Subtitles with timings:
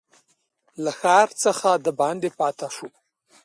[0.83, 2.87] له ښار څخه دباندي پاته شو.